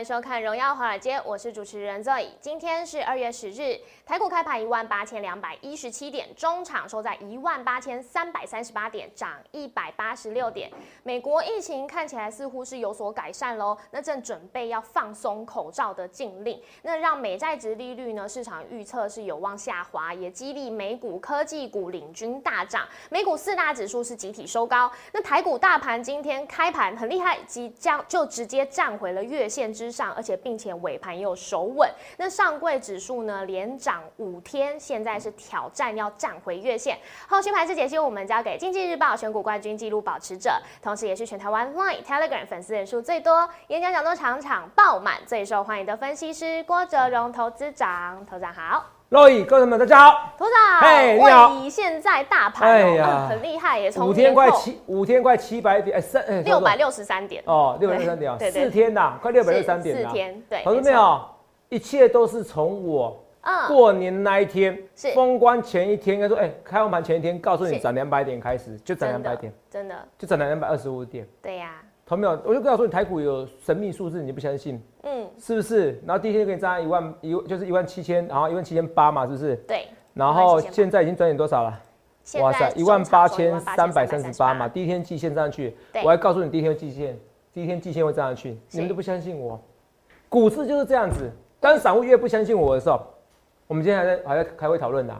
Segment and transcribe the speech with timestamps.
[0.00, 2.26] 迎收看《荣耀华尔街》，我是主持人 Zoe。
[2.40, 10.70] 今天是二月十日，台股开盘一万八千两百一十七点，中场收在一万八千三百三十八点，涨一百八十六点。
[11.02, 18.26] 美国疫情看起来似乎是有所改善喽，那正准备要放松口罩的禁令，那让美债值利率呢？
[18.26, 22.88] 市场预测是有望下滑，也激励美股科技股领军大涨。
[23.10, 29.22] 美股四大指数是集体收高，那台股大盘今天开盘很厉害，即将就直接站回了。
[29.22, 31.90] 月线之上，而且并且尾盘又守稳。
[32.16, 36.98] 那上柜指数呢，连涨五天，现在是挑战要站回月线。
[37.28, 48.24] 后续排势解析，我们交给经济日报选股冠军记录保持者，同时也是全台湾 Line Telegram 粉丝人数最多、演讲讲座场场爆满、最受欢迎的分析师郭哲荣投资长。
[48.26, 48.99] 投资长好。
[49.10, 50.32] 洛伊，各位朋友们，大家好。
[50.38, 51.68] 头长，哎，你好。
[51.68, 57.42] 现在大盘，哎呀，很厉害耶，从五天快七，五天快七百点，哎，三，六百六十三点。
[57.44, 60.62] 哦，六百六十三点啊，四天呐，快六百六十三点四天，对。
[60.62, 61.20] 同志没有？
[61.70, 63.20] 一切都是从我
[63.66, 71.26] 过年那一天，是封关前一天，应该说，哎，开完盘前一天，告诉你涨两百点开始，就涨两百点，真的，就涨了两百二十五点。
[71.42, 71.82] 对呀。
[72.06, 72.40] 同没有？
[72.44, 74.80] 我就跟他说，你台股有神秘数字，你不相信？
[75.02, 75.98] 嗯，是不是？
[76.06, 79.56] 然后第一天就给你涨一万一，就是一万七千，然后一万七千八嘛，是不是？
[79.66, 79.86] 对。
[80.12, 81.80] 然后现在已经转点多少了？
[82.40, 84.68] 哇塞，一万八千三百三十八嘛。
[84.68, 87.18] 第一天季线上去，我还告诉你第一天季线，
[87.52, 89.58] 第一天季线会上去，你们都不相信我。
[90.28, 93.00] 股市就是这样子，当散户越不相信我的时候，
[93.66, 95.18] 我们今天还在还在开会讨论呢。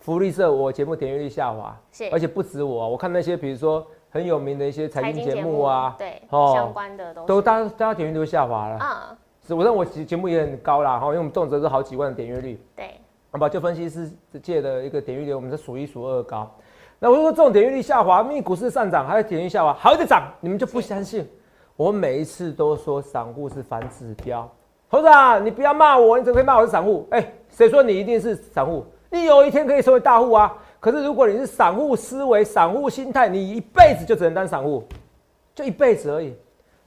[0.00, 3.86] 福利社我节目点阅率下滑，是，而且不止我，我看那些比如说。
[4.12, 9.16] 很有名的一些财经节目啊，对，相关的都都大大家点阅都下滑了啊。
[9.46, 12.62] 是，我认为我节节目也很高啦，哈，因为我们动辄是好几万的点阅率。
[12.76, 13.00] 对，
[13.30, 16.48] 好吧，就分析师界的一个点阅率，我们是数一数二高。
[16.98, 21.26] 那我说这种点阅率下滑，因为股市上涨，还有点阅下滑，还在涨，你们就不相信？
[21.74, 24.46] 我每一次都说散户是反指标，
[24.88, 27.08] 猴子啊，你不要骂我，你怎么可以骂我是散户？
[27.10, 28.84] 哎，谁说你一定是散户？
[29.10, 30.56] 你有一天可以成为大户啊！
[30.82, 34.82] 可是如果你是散户思维、散户心态，你一辈子就只能当散户，
[35.54, 36.34] 就一辈子而已。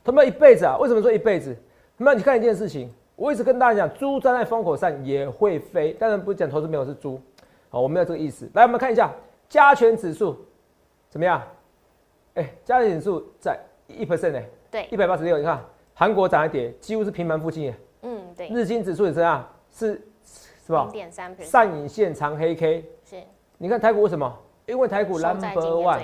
[0.04, 0.76] 他们一辈子啊？
[0.78, 1.56] 为什么说一辈子？
[1.98, 5.94] 他们你看一件事情，我一直跟大家讲，猪站在风口上也会飞。
[5.94, 7.18] 当然不是讲投资没有是猪，
[7.70, 8.50] 好，我没有这个意思。
[8.54, 9.10] 来，我们看一下
[9.48, 10.36] 加权指数
[11.10, 11.42] 怎么样？
[12.34, 13.58] 哎，加权指数在
[13.88, 14.42] 一 percent 呢？
[14.70, 15.38] 对，一百八十六。
[15.38, 15.64] 你看
[15.94, 17.74] 韩国涨一点，几乎是平盘附近。
[18.02, 18.50] 嗯，对。
[18.50, 20.02] 日经指数也这样，是
[20.68, 20.84] 是吧？
[20.84, 22.84] 零点三上影线长黑 K。
[23.58, 23.64] 是。
[23.64, 24.32] 你看台股为什么？
[24.68, 26.00] 因为台股 number one，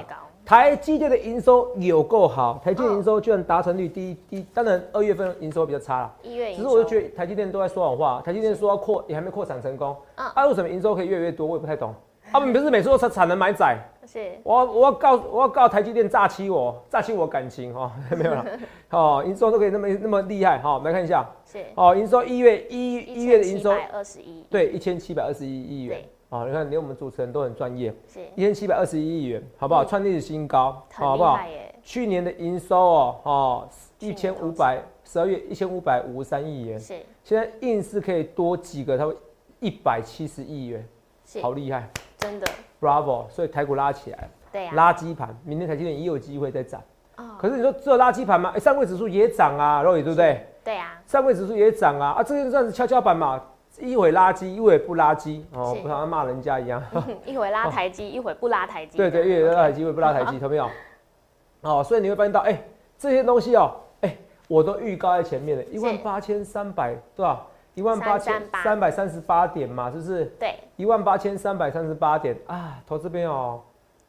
[0.46, 6.14] 台积电的营收有够好，台积电营收居然达成率第一，第当然二月份营收比较差了。
[6.22, 9.96] 一月只是我就觉得台积电都在说谎话，台积电说要扩也还没扩产成功。
[10.14, 11.48] 啊，为什么营收可以越来越多？
[11.48, 11.92] 我也不太懂。
[12.32, 13.78] 他们不是每次都产产能买窄？
[14.06, 14.32] 是。
[14.44, 18.46] 我我要告我要告台积电诈欺我，诈欺我感情哦， 没有了。
[18.92, 21.28] 哦，营收都可以那么那么厉害哈，来看一下。
[21.46, 21.66] 是。
[21.76, 24.46] 哦，营收一月一一月的营收二十一。
[24.52, 26.00] 对，一千七百二十一亿元。
[26.32, 29.84] 好，你看连我们主持人都很专业，是一千七百二十一亿元，好不好？
[29.84, 31.38] 创历史新高，好不好？
[31.84, 33.70] 去年的营收哦，哦，
[34.00, 39.14] 一千五百十二月一千五百五十三亿元，是现在硬是可以多几个，它会
[39.60, 40.88] 一百七十亿元，
[41.42, 42.48] 好厉害，真的
[42.80, 43.28] ，Bravo！
[43.30, 46.82] 所以台股拉起来，对呀，垃圾盘，明天台积电也有机会再涨，
[47.18, 48.54] 哦，可是你说只有垃圾盘吗？
[48.56, 50.48] 哎，上柜指数也涨啊，肉眼对不对？
[50.64, 53.44] 对呀，上柜指数也涨啊，啊，这个算是跷跷板嘛。
[53.80, 56.84] 一会垃圾，一会不垃圾哦，不像骂人家一样。
[57.26, 58.98] 一会拉台机，一会不拉台机。
[58.98, 60.70] 对对，一会拉台机，一会不拉台机， 懂没有？
[61.62, 62.62] 哦，所以你会发现到，哎，
[62.98, 63.72] 这些东西哦，
[64.02, 64.18] 哎，
[64.48, 67.48] 我都预告在前面了，一万八千三百多少？
[67.74, 70.26] 一万八千三百三十八点嘛，是不是？
[70.38, 70.56] 对。
[70.76, 73.62] 一万八千三百三十八点啊，投这边哦，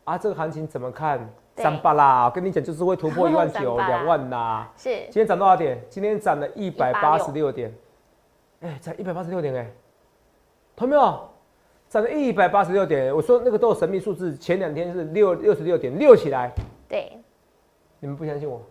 [0.04, 1.20] 啊，这个行情怎么看？
[1.54, 4.68] 三八啦，我跟你讲，就是会突破一万九、 两万啦。
[4.76, 4.88] 是。
[5.04, 5.80] 今天涨多少点？
[5.88, 7.72] 今天涨了一百八十六点。
[8.62, 9.70] 哎，才一百八十六点哎，
[10.74, 11.28] 同没有？
[11.88, 13.14] 涨了一百八十六点。
[13.14, 16.50] 我说那个都有神秘数字，前两天是六六十六点六起来。
[16.88, 17.12] 对，
[18.00, 18.62] 你们不相信我，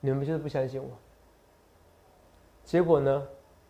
[0.00, 0.88] 你们就是不相信我。
[2.64, 3.22] 结果呢？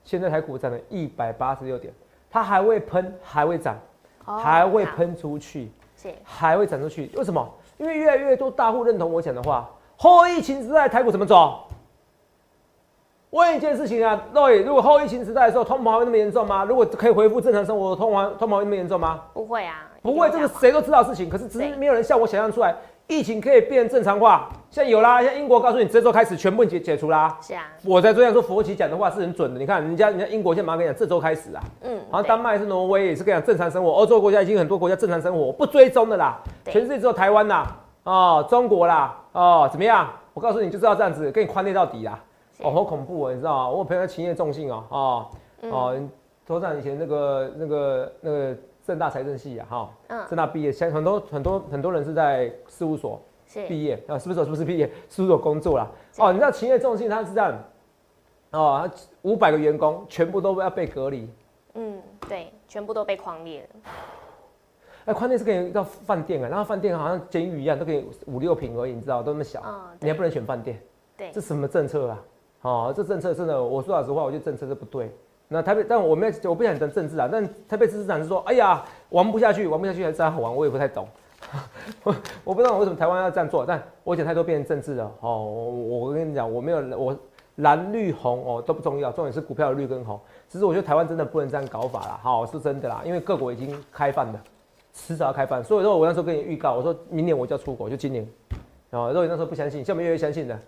[0.04, 1.94] 现在台股涨了一百八十六点，
[2.30, 3.78] 它还会喷，还会涨，
[4.24, 7.10] 还会喷出去，是还会涨出去。
[7.14, 7.48] 为什么？
[7.78, 9.70] 因为越来越多大户认同我讲的话。
[9.96, 11.64] 后疫情时代，台股怎么走？
[13.32, 16.67] 问一件事情啊，各位，如果后疫情时代的时候，通膨会那么严重吗？
[16.69, 19.20] 如果可以恢复正常生活，通膨通膨会那么严重吗？
[19.32, 21.31] 不会啊，不会，这个谁都知道事情。
[21.31, 22.76] 可是只是没有人像我想象出来，
[23.06, 24.50] 疫情可以变正常化。
[24.69, 27.34] 现在有啦，像英国告诉你，这周开始全部解解除啦。
[27.40, 29.58] 是啊，我在这样说，佛奇讲的话是很准的。
[29.58, 36.38] 你看人家人家英国现在马上跟你讲，这周开始啊，嗯，然后丹麦是挪威也是跟你讲正常生活，欧洲国家已经很多国家正常生活，不追踪的啦。
[36.67, 37.67] 全世界只有台湾啦，
[38.05, 40.06] 哦，中国啦，哦，怎么样？
[40.34, 42.19] 我告诉你，就知道这样子，跟你宽内到底啦。
[42.62, 43.68] 哦，好恐怖哦，你知道吗？
[43.70, 45.28] 我朋友勤业重信哦，哦
[45.70, 46.08] 哦，
[46.46, 54.44] 头长以前那个那个那个正大财政系啊，哈，嗯正大毕业，像很多很多很多人是在事务所是毕业啊，是不是？
[54.44, 54.90] 是不是毕业？
[55.08, 55.90] 事务所工作啦。
[56.18, 57.58] 哦，你知道勤业重信他是这样，
[58.50, 58.90] 哦，
[59.22, 61.28] 五百个员工全部都要被隔离。
[61.74, 63.90] 嗯，对，全部都被框列了。
[65.06, 70.80] 哎，宽店是可以到饭店啊，然后饭店好像监狱一样，都可以五六平而已，你知道，都那么小，嗯，你还不能选饭店，
[71.16, 72.22] 对这，什么政策啊？
[72.62, 75.10] 哦，这政策真的，我说老实话，我觉得政策是不对。
[75.48, 77.28] 那台北，但我没有，我不想讲政治啊。
[77.30, 81.06] 但台北市市长是说，哎呀，玩不下去，玩不下去还是这样玩，我也不太懂。
[82.04, 82.14] 我
[82.44, 85.12] 我不知道为什么台湾要这样做，但我讲太多变成政治了。
[85.20, 87.14] 哦，我我跟你讲，我没有我
[87.56, 90.18] 蓝绿红哦都不重要，重点是股票的绿跟红。
[90.48, 94.40] 只是我觉得台湾真的不能这样搞法啦，好是真的啦，因为各国已经开放了，
[94.94, 95.62] 迟早要开放。
[95.62, 98.26] 所以说我那时候跟你预告，我说明年我就要出国，就今年。
[98.90, 100.58] 哦，如果你那时候不相信，现在越来越相信的，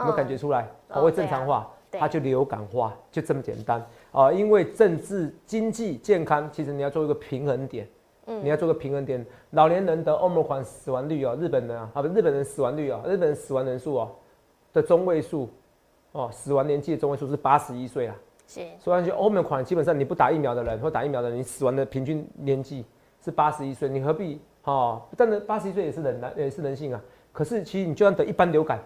[0.00, 0.62] 有没有感觉出来？
[0.88, 7.88] 哦哦，会正常化，它就流感化，就这么简单啊、因为政治、经济、健康，其实你要做一个平衡点，
[8.26, 9.24] 嗯你要做个平衡点。
[9.50, 14.10] 老年人得欧盟款死亡率哦，日本人啊，啊不，日本人死亡率哦，日本人死亡人数哦
[14.72, 15.48] 的中位数
[16.12, 18.16] 哦，死亡年纪的中位数是八十一岁啊。
[18.46, 22.84] 是，所以说欧盟款基本上你不打疫苗的人或打疫苗的人，你死亡的平均年纪
[23.24, 25.00] 是八十一岁，你何必哦？
[25.16, 27.00] 但是八十一岁也是人啊也是人性啊。
[27.32, 28.80] 可是其实你就算得一般流感，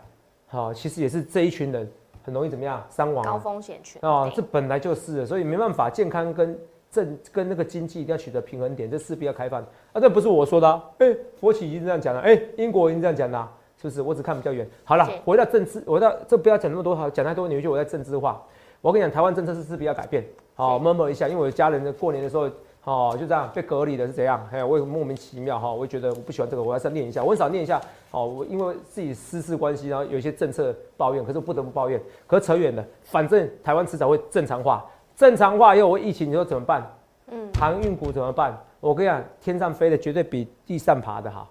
[0.55, 1.91] 好、其实也是这一群人
[2.23, 3.39] 很容易怎么样伤亡高啊。
[3.39, 4.01] 风险群。
[4.03, 6.59] 哦，这本来就是，所以没办法，健康跟
[6.91, 9.61] 政跟那个经济一定要取得平衡点，这势必要开放
[9.93, 10.01] 啊。
[10.01, 14.01] 这不是我说的、啊，哎、佛企已经这样讲了，哎、英国已经这样讲了，是不是？
[14.01, 14.65] 我只看比较远。
[14.85, 18.41] 好了，回到政治，回到这不要讲那么多，好讲太多，你会觉得我在政治化。
[18.81, 20.25] 我跟你讲，台湾政策是势必要改变。
[20.55, 22.49] 好，是摸摸一下，因为我的家人的过年的时候，
[22.85, 24.47] 哦，就这样被隔离的是怎样？
[24.53, 27.25] 哎，我也莫名其妙哈，我也觉得我不喜欢这个，我还是要念一下。
[27.25, 32.01] 我很少念一下，哦，我因为自己私事关系，然后有一些政策抱怨，可是我不得不抱怨。
[32.27, 34.85] 可是扯远了，反正台湾迟早会正常化，
[35.17, 36.87] 正常化以后，我疫情你说怎么办？
[37.29, 38.55] 嗯，航运股怎么办？
[38.81, 41.49] 我跟你讲，天上飞的绝对比地上爬的好，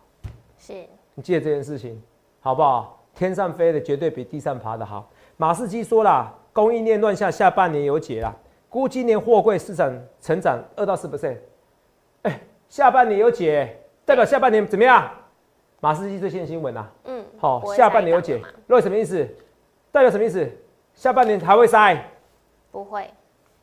[0.59, 0.73] 是，
[1.15, 1.99] 你记得这件事情，
[2.41, 2.99] 好不好？
[3.15, 5.09] 天上飞的绝对比地上爬的好。
[5.37, 8.35] 马士基说啦，供应链乱下，下半年有解啦，
[8.73, 11.37] 估今年货柜市场成长二到四 percent，
[12.23, 15.11] 哎，下半年有解，代表下半年怎么样？
[15.79, 19.23] 马士基最新的新闻啊，嗯，好、下半年有解那什么意思？
[19.91, 20.49] 代表什么意思？
[20.95, 22.03] 下半年还会塞？
[22.71, 23.11] 不会，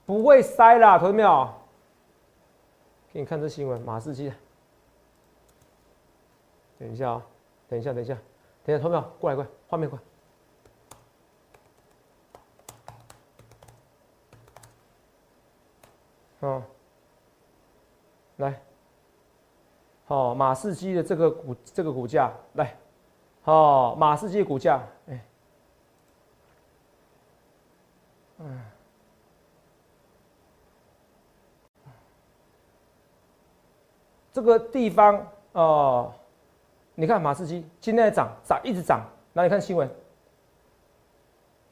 [0.07, 1.49] 不会塞啦，同学们有？
[3.12, 4.33] 给你看这新闻，马士基。
[6.79, 7.27] 等一下啊、
[7.69, 8.17] 等一下，等一下，
[8.65, 10.05] 等一下，同学们过来，过来，画面过来。
[16.41, 16.63] 哦，
[18.37, 18.61] 来，
[20.05, 22.77] 好、马士基的这个股这个股价来，
[23.43, 25.25] 好、马士基的股价，哎，
[28.39, 28.61] 嗯。
[34.33, 36.15] 这个地方哦、
[36.95, 39.05] 你看马士基今天涨，涨一直涨。
[39.33, 39.91] 那你看新闻，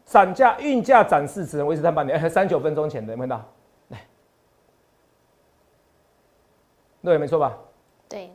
[0.05, 3.49] 涨价运价展示只能维持三半年，三九分钟前的有没有看到？
[3.89, 4.07] 来，
[7.09, 7.57] 对，没错吧？
[8.07, 8.31] 对，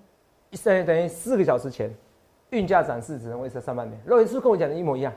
[0.50, 1.94] 一三等于四个小时前，
[2.50, 4.02] 运价展示只能维持上半年。
[4.04, 5.14] 肉眼是不是跟我讲的一模一样？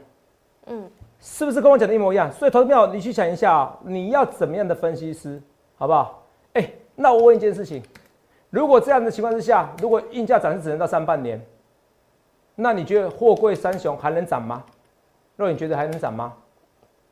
[0.66, 2.30] 嗯，是不是跟我讲的一模一样？
[2.30, 5.40] 所以投资票，你去想一下、啊，你要怎么样的分析师，
[5.76, 6.22] 好不好？
[6.52, 7.82] 哎、那我问一件事情，
[8.50, 11.40] 如果这样的情况之下，如果运价展示只能到上半年，
[12.54, 14.62] 那你觉得货柜三雄还能涨吗？
[15.36, 16.34] 肉眼觉得还能涨吗？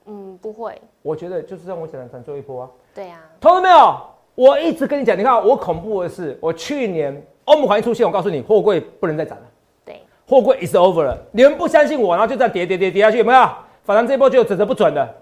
[0.04, 2.70] 嗯，不会，我觉得就是让我讲的涨最后一波啊。
[2.94, 4.13] 对啊，投资没有？
[4.34, 9.44] 我一直跟你讲，你看我恐怖的是，我去年欧盟环一出现，我告诉你，货柜不能再涨了。
[9.84, 13.48] 对，货柜 is over 了，你们不相信我，然后就这样跌跌跌跌下去，有没有？
[13.84, 15.14] 反弹这一波就有准则不准的，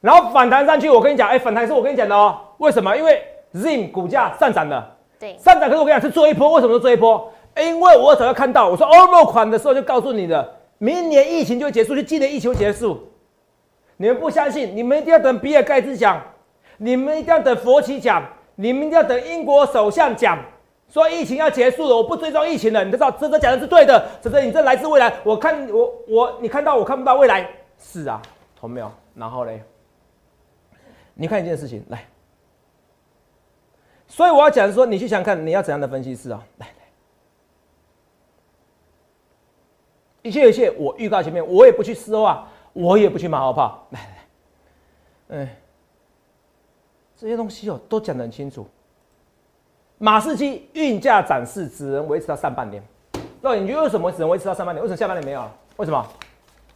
[0.00, 2.96] 然后反弹上去，我跟你讲，哎、反弹是我跟你讲的哦，为什么？
[2.96, 3.22] 因为
[3.54, 7.32] Zim 股价上涨了，对，上涨，可是我跟你讲是做一波，为什么是做一波？
[7.56, 13.08] 因为我早就看到，我说欧盟款的时候就告诉你的，明年疫情就会结束，就今年疫情会结束。
[13.96, 16.20] 你们不相信，你们一定要等比尔盖茨讲，
[16.78, 18.24] 你们一定要等佛奇讲，
[18.60, 20.38] 你们一定要等英国首相讲，
[20.90, 22.84] 说疫情要结束了，我不追踪疫情了。
[22.84, 28.20] 你知道这这讲的是对的，这这你这来自未来，我看我我你看到我看不到未来，是啊，
[28.54, 28.92] 同没有？
[29.14, 29.62] 然后嘞，
[31.14, 32.04] 你看一件事情来，
[34.06, 36.74] 所以我要讲说，你去想看你要怎样的分析师啊、来来，
[40.20, 45.48] 一切一切，我预告前面，我也不去事后啊，我也不去马后炮，来来，来，嗯，
[47.20, 48.66] 这些东西哦都讲得很清楚。
[49.98, 52.82] 马士基运价展示只能维持到上半年，
[53.42, 54.80] 那你觉得为什么只能维持到上半年？
[54.80, 55.52] 为什么下半年没有了？
[55.76, 56.02] 为什么？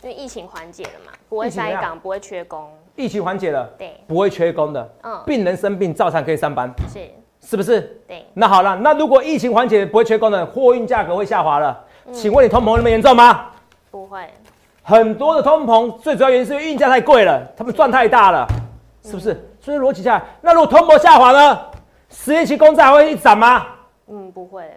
[0.02, 7.08] 因为疫情缓解了嘛，不会疫情怎样塞港，不会缺工，疫情缓解了，对，不会缺工的，嗯，病人生病照常可以上班，是，
[7.40, 7.80] 是不是？
[8.06, 13.46] 对，那好了，那如果疫情缓解不会缺工的，货运价格会下滑了，嗯请问你通膨那么严重吗？
[13.90, 14.28] 不会，
[14.82, 18.46] 很多的通膨最主要原因是因为运价太贵了，他们赚太大了，
[19.02, 19.42] 是不是？
[19.64, 21.58] 所以逻辑下来，那如果通膨下滑呢？
[22.10, 23.66] 十年期公债还会一涨吗？
[24.08, 24.70] 嗯，不会，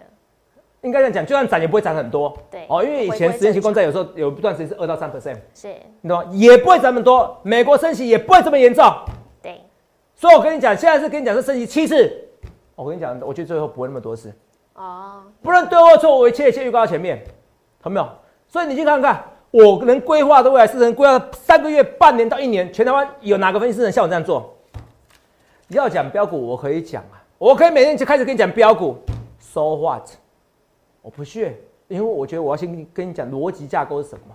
[0.80, 2.34] 应该这样讲，就算涨也不会涨很多。
[2.50, 6.24] 对哦，因为以前十年期公债有时候有一段时间是二到三 percent，是，你懂吗？
[6.32, 8.90] 也不会涨很多，美国升息也不会这么严重。
[9.42, 9.60] 对，
[10.14, 12.10] 所以我跟你讲，现在是跟你讲是升息七次，
[12.74, 14.32] 我跟你讲，我觉得最后不会那么多次，
[14.72, 17.22] 哦，不论对或错，我一切一切预告到前面，
[17.82, 18.08] 懂没有？
[18.48, 24.54] 所以你去看看，我能规划的未来是能规划三个月、半年到一年，全台湾有哪个分析师能像我这样做？
[25.76, 28.96] 要讲标股，我可以讲啊，我可以每天就开始跟你讲标股
[29.38, 30.08] ，so what？
[31.02, 31.56] 我不屑，
[31.88, 34.34] 因为我觉得我要先跟你讲逻辑架构是什么。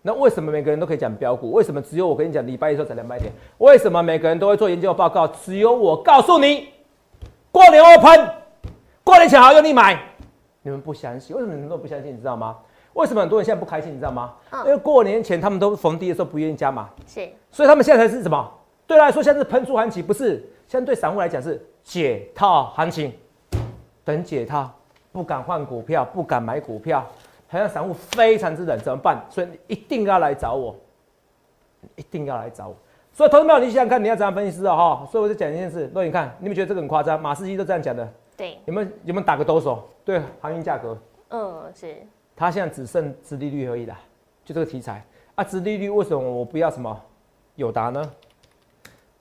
[0.00, 1.52] 那为什么每个人都可以讲标股？
[1.52, 3.30] 为什么只有我跟你讲礼拜一的时候才两百点？
[3.58, 5.28] 为什么每个人都会做研究报告？
[5.28, 6.68] 只有我告诉你，
[7.50, 8.30] 过年会喷，
[9.04, 10.00] 过年前好用力买。
[10.62, 11.36] 你们不相信？
[11.36, 12.12] 为什么你们都不相信？
[12.12, 12.56] 你知道吗？
[12.94, 13.92] 为什么很多人现在不开心？
[13.92, 14.32] 你知道吗？
[14.50, 18.52] 嗯因为过年前他们都逢低的时候不愿意加码，是，所以他们现在才是什么？
[18.92, 20.44] 对他来说，现在是喷出行情，不是？
[20.68, 23.12] 现在对散户来讲是解套行情，
[24.04, 24.70] 等解套，
[25.10, 27.06] 不敢换股票，不敢买股票，
[27.48, 29.24] 好像散户非常之冷，怎么办？
[29.30, 30.76] 所以你一定要来找我，
[31.96, 32.76] 一定要来找我。
[33.12, 34.76] 所以，投资朋友，你想想看，你要怎样分析师啊？
[34.76, 35.90] 哈，所以我就讲一件事。
[35.94, 37.20] 若你看，你们觉得这个很夸张？
[37.20, 38.06] 马士基都这样讲的，
[38.36, 39.88] 对，有没有有没有打个抖手？
[40.04, 41.96] 对航运价格，嗯，是，
[42.34, 43.98] 它现在只剩殖利率而已啦，
[44.44, 47.00] 就这个题材啊，殖利率为什么我不要什么
[47.56, 48.10] 友达呢？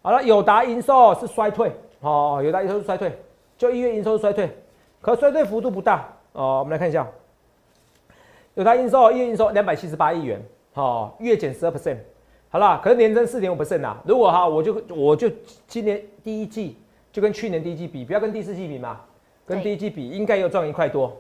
[0.04, 3.16] 好了，友达营收是衰退，哦，友达营收是衰退，
[3.56, 4.50] 就一月营收是衰退，
[5.00, 6.58] 可衰退幅度不大哦。
[6.60, 7.08] 我们来看一下，
[8.56, 10.44] 友达营收一月营收两百七十八亿元，
[10.74, 11.98] 哦，月减十二 percent，
[12.50, 14.02] 好啦，可是年增四点五 percent 啊。
[14.04, 15.30] 如果哈，我就我就
[15.68, 16.78] 今年第一季
[17.12, 19.02] 就跟去年第一季比，不要跟第四季比嘛，
[19.46, 21.16] 跟第一季比应该又赚一块多。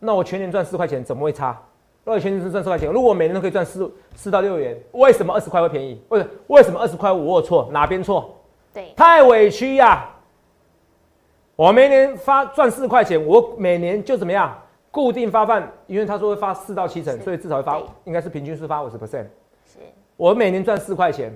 [0.00, 1.62] 那我全年赚四块钱，怎么会差？
[2.04, 6.00] 如果全年是赚四块钱，如果我每年都可以赚四四到六元，为什么二十块会便宜？
[6.08, 7.68] 为为什么二十块五我有错？
[7.70, 8.36] 哪边错？
[8.72, 10.08] 对，太委屈呀、
[11.56, 14.56] 我每年发赚四块钱，我每年就怎么样？
[14.90, 19.26] 固定发放，因为他说会发四到七成，所以至少会发对，应该是平均是发五十 percent。
[19.64, 19.78] 是，
[20.16, 21.32] 我每年赚四块钱，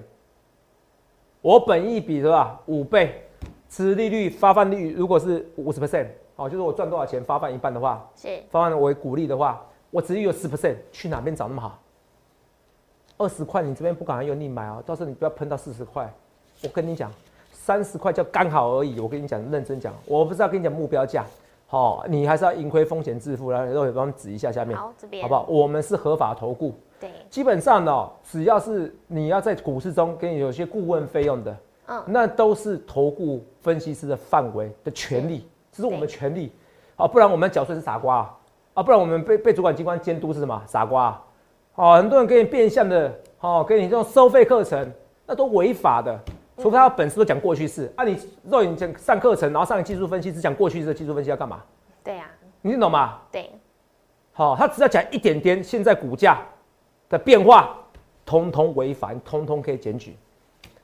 [1.41, 2.59] 我本益比是吧？
[2.67, 3.23] 五倍，
[3.69, 11.81] 持利率发放率如果是五十 percent，哦，就是我赚多少钱发放一半的话，是，发放为股利的话，我只有十 percent，去哪边找那么好？
[13.17, 16.13] 二十块你这边不敢用力买啊，到时候你不要喷到四十块。
[16.65, 17.09] 我跟你讲，
[17.53, 18.99] 三十块叫刚好而已。
[18.99, 21.25] 我跟你讲，认真讲，我不是要跟你讲目标价，
[21.69, 23.53] 好、你还是要盈亏风险自负。
[23.53, 25.47] 来，肉也帮我们指一下下面，好，这边，好不好？？
[25.49, 36.51] 我们是合法投顾，对，基本上呢、哦，只要是你要在股市中给你有些顾问费用的，嗯，那都是投顾分析师的范围的权利，这是我们权利
[36.97, 38.37] 啊，不然我们缴税是傻瓜啊，
[38.75, 41.25] 啊，不然我们被被主管机关监督是什么傻瓜啊？
[41.77, 44.93] 哦，很多人给你变相的，哦，给你这种收费课程，
[45.27, 46.19] 那都违法的，
[46.59, 47.93] 除非他本事都讲过去式。
[47.97, 51.63] 啊你，若你讲上课程，然后上技术分析，只讲过去式的技术分析要干嘛？
[52.03, 52.27] 对呀，
[52.63, 53.19] 你听懂吗？
[53.33, 53.51] 对，
[54.33, 56.41] 好、他只要讲一点点现在股价
[57.09, 57.77] 的变化，
[58.27, 60.17] 通通违法，通通可以检举。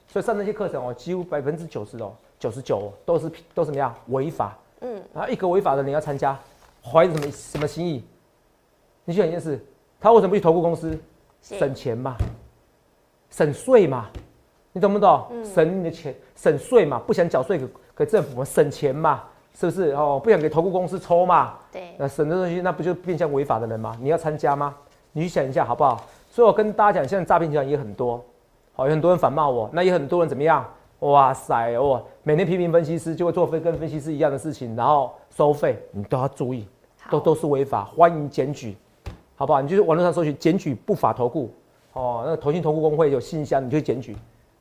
[0.07, 4.57] 所以上那些课程哦，几乎百分之九十哦，九十九都是都什么样违法。
[4.81, 6.37] 嗯，然后一个违法的你要参加，
[6.83, 8.05] 怀着什么什么心意？
[9.05, 9.65] 你想一件事，
[9.99, 10.99] 他为什么不去投顾公司，
[11.41, 12.17] 省钱嘛，
[13.31, 14.07] 省税嘛？
[14.73, 15.27] 你懂不懂？
[15.45, 19.91] 省你的钱，省税嘛，不想缴税给给政府嘛，省钱嘛，是不是？
[19.93, 23.97] 哦，不想给投顾公司抽嘛，对，那省的东西，那不就变相违法的人吗？
[24.01, 24.75] 你要参加吗？
[25.13, 26.05] 你去想一下好不好？
[26.31, 28.25] 所以我跟大家讲，现在诈骗集团也很多，
[28.75, 30.65] 好，有很多人反骂我，那也很多人怎么样？
[31.01, 36.69] 哇塞，哦，每天批评分析师就会做跟分析师一样的事情，然后收费，你都要注意，
[37.11, 38.77] 都都是违法，欢迎检举，
[39.37, 39.63] 好不好？
[39.63, 41.51] 你就是网络上搜寻检举不法投顾，
[41.95, 44.15] 哦，那个投信投顾工会有信箱，你就去检举，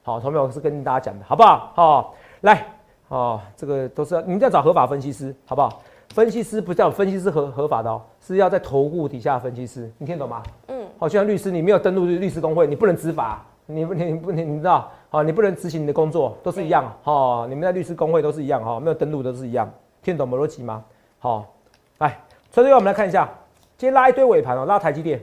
[0.04, 1.74] 好，同学我是跟大家讲的，好不好？
[1.76, 2.66] 好，来，
[3.10, 5.82] 哦，这个都是要你们要找合法分析师，好不好？
[6.14, 10.42] 分析师不叫分析师合合法的哦，是要在投顾底下分析师，你听得懂吗？
[10.68, 19.72] 嗯，好，就像律师，你没有登录律师工会，你不能执法，你不你不你你知道，好，你不能执行你的工作，都是一样，哈，你们在律师工会都是一样，哈，没有登录都是一样，
[20.02, 20.84] 听得懂逻辑吗？
[21.20, 21.46] 好，
[22.00, 23.30] 来，所以我们来看一下，
[23.78, 25.22] 今天拉一堆尾盘哦，拉台积电，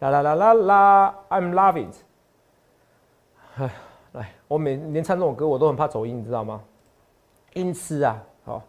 [0.00, 1.96] 啦啦啦啦啦，I'm loving it，
[3.56, 3.70] 哎，
[4.12, 6.60] 来，我每连唱这种歌我都很怕走音，你知道吗？
[7.54, 8.62] 音痴啊，好。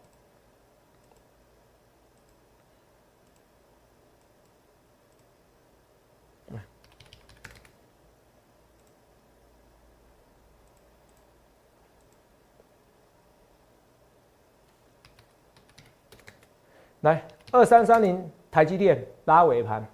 [17.03, 19.85] 来二三三零台积电拉尾盘，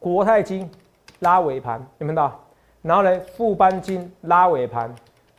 [0.00, 0.68] 国泰金
[1.20, 2.40] 拉尾盘，有没有看到？
[2.82, 4.92] 然后呢，富邦金拉尾盘，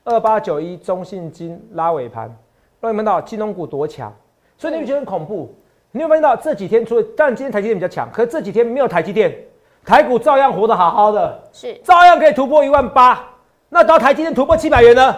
[0.06, 2.34] 二八九一中信金拉尾盘，
[2.80, 4.14] 有没有看到金融股多强？
[4.58, 5.54] 所以你们觉得很恐怖。
[5.92, 9.38] 你有没有发现到这几天除了，但今天台积电比较强，可是这几天没有台积电，
[9.84, 13.22] 台股照样活得好好的，是照样可以突破一万八。
[13.68, 15.14] 那到台积电突破七百元呢？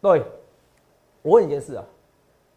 [0.00, 0.24] 对，
[1.22, 1.84] 我问你一件事啊，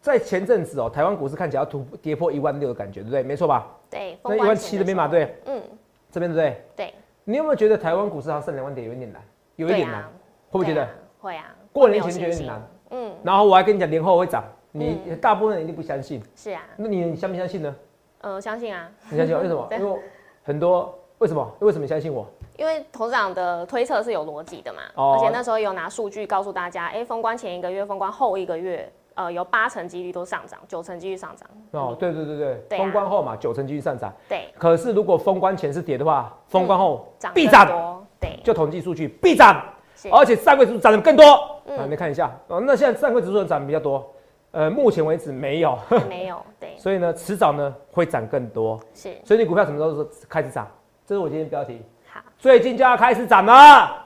[0.02, 3.22] 在前阵子哦，台湾股市看起来要突跌破一万六的感觉，对不对？
[3.22, 3.68] 没错吧？
[3.88, 5.62] 对，那一万七这边嘛，对，嗯，
[6.10, 6.64] 这边对不对？
[6.76, 9.22] 对，你有没有觉得台湾股市好像剩两万点有一点难，
[9.56, 10.10] 有一点难，啊。
[10.50, 10.86] 会不会觉得？
[11.20, 17.74] 会啊，过年前会没有信心觉得很难，嗯，然后我还跟你讲年后会涨，你大部分人一定不相信，是啊，那你你相不相信呢？
[18.22, 19.68] 呃，相信啊，你相信我为什么？
[19.78, 20.00] 因为
[20.42, 21.56] 很多为什么？
[21.60, 22.26] 为什么相信我？
[22.58, 25.16] 因为头长的推测是有逻辑的嘛，哦。
[25.16, 31.48] 而且那时候有拿数据告诉大家，哎、封关前一个月、封关后一个月，呃，有八成几率都上涨，九成几率上涨。
[31.72, 34.12] 哦，对对对对，封关后嘛，九成继续上涨。
[34.28, 39.62] 对，可是如果封关前是跌的话，封关后涨必涨，对，就统计数据必涨，
[40.10, 41.24] 而且上柜指数涨得更多。
[41.66, 44.12] 嗯啊，你看一下，哦，那现在上柜指数涨得比较多，
[44.50, 48.80] 呃，目前为止没有，还没有，对， 所以呢，迟早呢会涨更多。
[48.94, 50.66] 是所以你股票什么时候开始涨？
[51.06, 54.01] 这是我今天标题，好，最近就要开始涨了。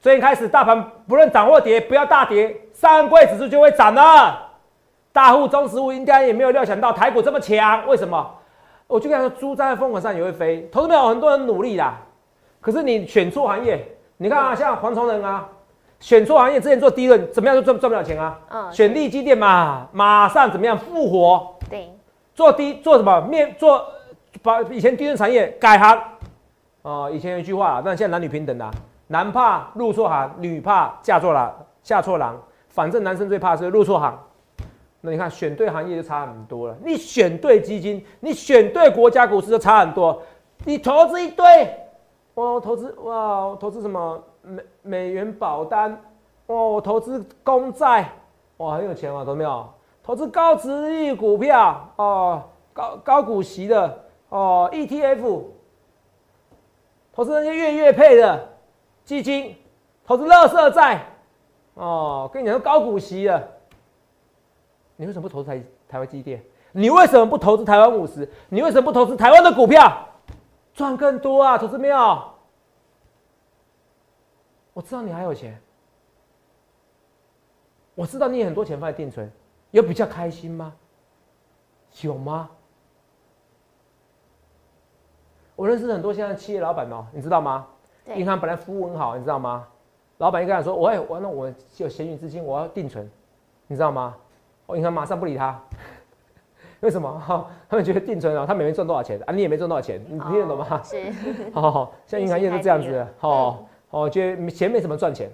[0.00, 4.48] 最近开始，大盘不论涨或跌，不要大跌，上柜指数就会涨了。
[5.12, 8.34] 大户、中实物应该也没有料想到台股这么强，为什么？
[8.86, 10.66] 我就跟他说，猪站在风口上也会飞。
[10.72, 11.98] 投资朋友很多人努力啦，
[12.62, 15.46] 可是你选错行业，你看啊，像黄崇仁啊，
[15.98, 18.38] 选错行业，之前做低润，怎么样就赚赚不了钱啊？
[18.48, 21.56] 嗯，选利基电嘛，马上怎么样复活？
[21.68, 21.92] 对，
[22.34, 23.84] 做低做什么面做
[24.42, 26.02] 把以前低润产业改行
[26.82, 28.70] 哦，以前有一句话，但现在男女平等啦，
[29.12, 32.36] 男怕入错行，女怕嫁错郎嫁错郎，
[32.68, 34.16] 反正男生最怕是入错行。
[35.00, 40.22] 那你看选对行业就差很多了，你选对基金，你选对国家股市就差很多。
[40.64, 41.44] 你投资一堆，
[42.34, 45.90] 哇，我投资哇，我投资什么美美元保单，
[46.46, 48.12] 哇，我投资公债，
[48.58, 49.68] 哇，很有钱啊，懂没有？
[50.04, 55.42] 投资高值率股票哦，高高股息的哦，ETF，
[57.12, 58.48] 投资那些月月配的
[59.10, 59.56] 基金，
[60.04, 61.04] 投资乐色债
[61.74, 63.58] 哦，跟你讲高股息的，
[64.94, 66.40] 你为什么不投资台台湾基电？
[66.70, 68.30] 你为什么不投资台湾五十？
[68.50, 70.06] 你为什么不投资台湾的股票？
[70.72, 72.22] 赚更多啊，投资没有？
[74.74, 75.60] 我知道你还有钱，
[77.96, 79.28] 我知道你有很多钱放在定存，
[79.72, 80.72] 有比较开心吗？
[82.02, 82.48] 有吗？
[85.56, 87.66] 我认识很多现在企业老板哦，你知道吗？
[88.04, 89.66] 对银行本来服务很好，你知道吗？
[90.18, 93.08] 老板一跟他说：“我哎，我那我有闲余资金，我要定存，
[93.66, 94.14] 你知道吗？”
[94.66, 95.58] 我银行马上不理他，
[96.80, 97.10] 为什么？
[97.18, 99.32] 哈， 他们觉得定存啊，他每年赚多少钱啊？
[99.32, 100.66] 你也没赚多少钱，你听得懂吗？
[100.70, 101.12] 哦是，
[101.54, 105.30] 哦，像银行业是这样子的，哦嗯哦，觉得钱没什么赚钱。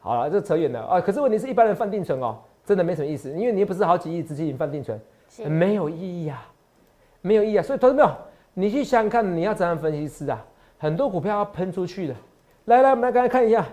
[0.00, 1.00] 好了，这扯远了啊。
[1.00, 6.46] 可是问题是一般人放定存哦，真的没什么意思，因为你又不是好几亿资金放定存，是，没有意义啊，
[7.22, 7.62] 没有意义啊。
[7.62, 8.10] 所以投资没有，
[8.52, 10.44] 你去想想看，你要怎样分析师啊？
[10.84, 12.14] 很多股票要喷出去的。
[12.66, 13.64] 来来，我们来刚才看一下，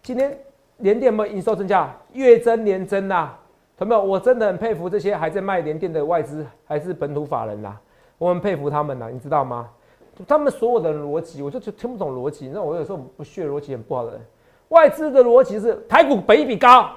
[0.00, 0.38] 今天
[0.76, 1.92] 联电有没有营收增加？
[2.12, 3.36] 月增年增啊，
[3.76, 4.00] 同没有？
[4.00, 7.76] 我真的很佩服这些还在卖联电的外资还是本土法人啦、
[8.16, 9.68] 我很佩服他们呐、你知道吗？
[10.28, 12.48] 他们所有的逻辑，我就就听不懂逻辑。
[12.54, 14.20] 那我有时候不屑逻辑很不好的人，
[14.68, 16.88] 外资的逻辑是台股本益比高，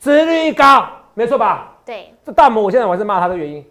[0.00, 0.84] 殖利率高，
[1.14, 1.78] 没错吧？
[1.84, 3.64] 对，这大摩我现在我还是骂他的原因，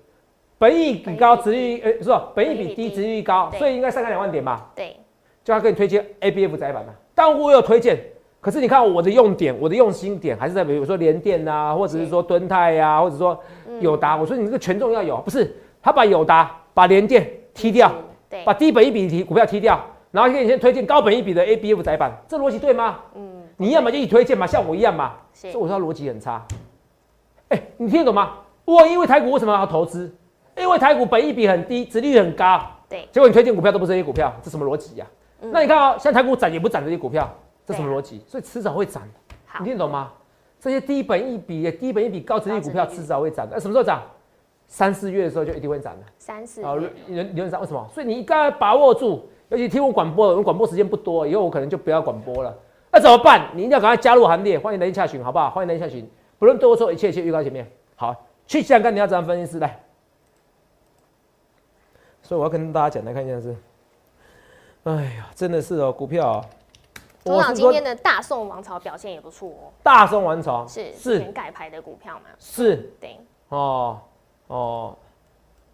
[0.63, 2.23] 本益比高，殖本利率呃是吧？
[2.33, 4.71] 本益比低，本益比低殖利率高，所以应该上看两万点吧？
[4.73, 4.95] 对，
[5.43, 6.93] 就他给你推荐 A B F 窄板嘛。
[7.13, 7.99] 但我有推荐，
[8.39, 13.37] 可是你看我的用点，我的用心点还是在比如说联电啊，或者是说敦泰呀、或者说
[13.81, 14.15] 友达。
[14.15, 17.91] 我说你这个权重要有，不是他把友达、把联电踢掉，
[18.29, 19.77] 对，把低本益比提股票踢掉，
[20.11, 23.01] 然后给你先推荐高本益比的 A B F 窄板，这逻辑对吗？
[23.15, 25.11] 嗯，你要么就一推荐嘛，像我一样嘛。
[25.33, 26.41] 是所以我说他逻辑很差。
[27.49, 28.35] 哎、你听得懂吗？
[28.63, 30.09] 我因为台股为什么要投资？
[30.57, 32.61] 因为台股本益比很低，殖利率很高。
[32.89, 35.07] 对，结果你推荐股票都不是这些股票，这什么逻辑呀？
[35.41, 37.29] 嗯那你看啊、现在台股涨也不涨这些股票，
[37.65, 38.21] 这什么逻辑？
[38.27, 39.03] 所以迟早会涨，
[39.45, 40.11] 好你，听得懂吗？
[40.59, 43.55] 这些低本益比、低本益比高殖利率股票迟早会涨的。
[43.55, 44.01] 那什么时候涨？
[44.65, 46.05] 三四月的时候就一定会涨的。
[46.17, 47.85] 三四啊，月理论理论上为什么？
[47.93, 52.57] 所以你应该把握住，尤其听我广播，我广播时间不多，以后我可能就不要广播了。
[52.91, 53.49] 那怎么办？
[53.53, 55.49] 你一定要赶快加入行列，欢迎来电洽询，好不好？
[55.49, 57.69] 欢迎来电洽询，不论多或错，一切一切预告前面。
[57.95, 58.15] 好，
[58.47, 59.82] 去想想看你要怎样分析师来。
[62.23, 63.55] 所以我要跟大家简单看一件事。
[64.85, 66.45] 哎呀，真的是哦，股票、啊，
[67.23, 72.25] 董事长今天的大宋王朝表现也不错哦，大宋王朝是是前盖牌的股票嘛？
[72.39, 74.01] 是对，哦
[74.47, 74.97] 哦，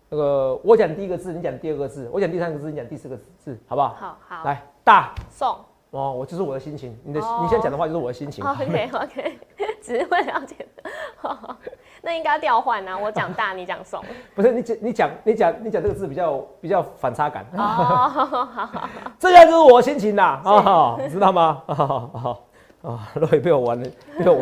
[0.09, 3.95] 那个我讲第一个字，你讲第二个字；我讲第三个字，你讲第四个字，好不好？
[3.99, 5.57] 好好来，大宋。
[5.91, 8.45] 哦，我就是我的心情，你的、哦你现在讲的话就是我的心情。
[8.45, 9.39] OK OK，
[9.81, 10.67] 只是为了解。
[12.01, 14.03] 那应该调换啊，我讲大，你讲怂。
[14.33, 21.61] 不是你讲你讲你讲你讲这个字比较比较反差感，哦，好 好好， 这下就是我心情啦，哦，知道吗？
[21.67, 22.37] 哦哦
[22.81, 24.39] 哦，若雨被我玩了，被我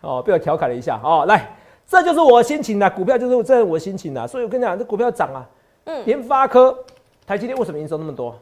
[0.00, 1.48] 哦被我调侃了一下哦，来，
[1.86, 5.46] 这就是我的心情啦，股票就是这是我的心情啦，所以我跟你讲，这股票涨啊，
[5.84, 6.76] 嗯联发科、
[7.26, 8.34] 台积电为什么营收那么多？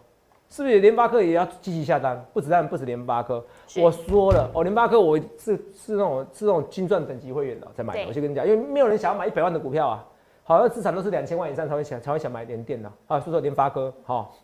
[0.49, 2.25] 是不是联发科也要积极下单？
[2.33, 3.45] 不止但不止联发科，
[3.83, 8.05] 我说了哦，联发科我是是那种是那种金钻等级会员的才买的。
[8.07, 10.05] 我先跟你讲，因为没有人想要买一百万的股票啊，
[10.45, 12.91] 好像资产都是两千万以上才会想才会想买联电的。
[13.09, 13.19] 啊。
[13.19, 14.35] 说说联发科，好、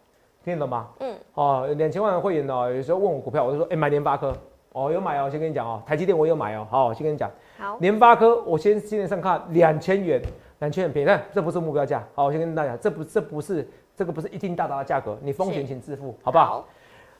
[0.44, 0.88] 听得懂吗？
[0.98, 4.34] 嗯，哦，两千万的会员哦，有时候问我股票，我就说，哎、买联发科，
[4.72, 10.20] 哦，有买哦，先跟你讲哦，台积电我有买哦，好，我先跟你讲，好，联发科我先今天上看两千元，
[10.58, 16.66] 两千元便宜，但这不是目标价，好，我先跟大家讲，这不这不是这个不是一定到达的价格，你风险是请自负，好不好？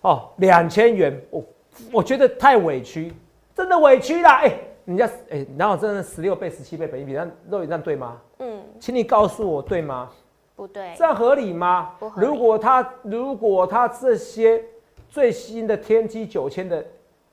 [0.01, 1.45] 哦，两千元，我
[1.93, 3.13] 我觉得太委屈，
[3.55, 4.41] 真的委屈啦！
[4.43, 4.53] 哎、
[4.85, 8.21] 人家哎，然后真的十六倍、十七倍本益比，那肉眼这样对吗？
[8.39, 10.11] 嗯，请你告诉我对吗？
[10.57, 14.63] 不对这，样合理吗如果他如果他这些
[15.09, 16.85] 最新的天玑九千的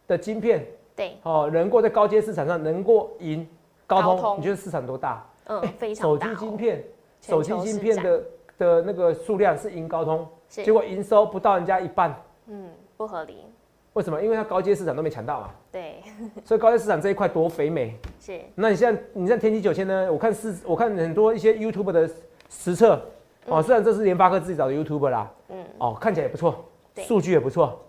[0.07, 3.47] 的晶片对，哦，能够在高阶市场上能够赢
[3.87, 5.25] 高通，高通你觉得市场多大？
[5.45, 6.83] 嗯，非常大手机晶片，
[7.21, 8.23] 手机晶片的
[8.59, 12.13] 的那个数量是赢高通，是结果营收不到人家一半，
[12.47, 13.45] 嗯不合理，
[13.93, 14.21] 为什么？
[14.21, 15.49] 因为它高阶市场都没抢到嘛。
[15.71, 16.03] 对，
[16.45, 17.97] 所以高阶市场这一块多肥美。
[18.19, 20.11] 是那你现在你像天玑九千呢？
[20.11, 22.07] 我看是，我看很多一些 YouTube 的
[22.49, 23.01] 实测
[23.47, 27.79] 哦，虽然这是联发科自己找的 YouTube 啦，嗯哦，看起来也不错，对数据也不错，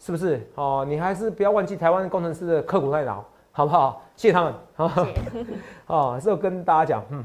[0.00, 0.40] 是不是？
[0.56, 4.02] 哦，你还是不要忘记台湾工程师的刻苦耐劳，好不好？
[4.16, 4.54] 谢谢他们。
[4.76, 5.44] 哦，是，
[5.86, 7.24] 哦，是有跟大家讲，嗯，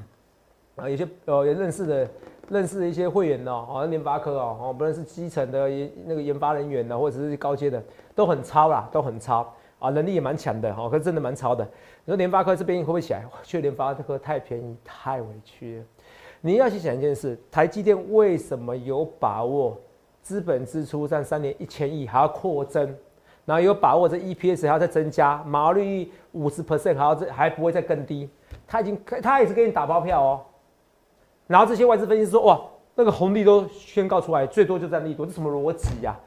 [0.76, 2.08] 啊，有些呃也认识的。
[2.54, 11.68] 认识的一些会员哦，好像联发科哦，哦，不论是基层的研那个研发人员呢，或者是高阶的，都很超啦，都很超啊，能力也蛮强的哦，可是真的蛮超的。
[12.06, 13.26] 你说联发科这边会不会起来？
[13.30, 15.86] 我觉得联发科太便宜，太委屈了。
[16.40, 19.78] 你要去想一件事，台积电为什么有把握
[20.22, 22.86] 资本支出占三年一千亿还要扩增，
[23.46, 28.30] 然后有把握这 EPS 还要再增加，毛利率五十 percent 还要再还不会再更低？
[28.68, 30.42] 他已经他也是给你打包票哦。
[31.48, 32.62] 然后这些外资分析师说，哇，
[32.96, 36.18] 那个红利都宣告出来，最多就占利多，这什么逻辑呀？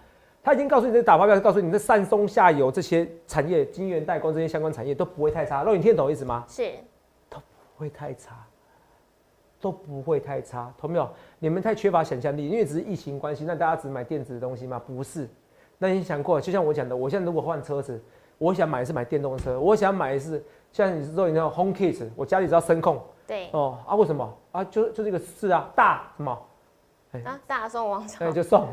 [0.42, 5.64] 他已经告诉你这打包票，告诉你这上中下游这些产业、晶圆代工这些相关产业都不会太差。
[5.64, 6.44] 肉，你听得懂我意思吗？
[6.46, 6.70] 是，
[7.28, 7.42] 都不
[7.80, 8.46] 会太差，
[9.60, 11.08] 都不会太差，懂没有？
[11.40, 14.80] 你们太缺乏想象力，因为只是疫情关系，那大家只买电子的东西吗？
[14.86, 15.28] 不是。
[15.78, 18.00] 那你想过，就像我讲的，我现在如果换车子，
[18.38, 24.64] 我想买的是买电动车，我想买的是像你说你那种 Home Kit，我家里只要声控对，哦啊，为什么啊？
[24.64, 26.38] 就就这个是啊，大什么？
[27.24, 28.66] 啊，大宋王朝哎，，就送。